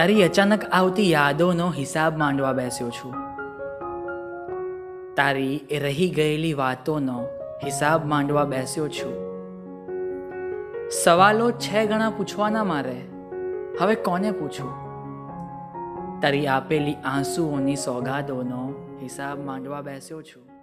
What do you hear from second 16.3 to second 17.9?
આપેલી આંસુઓની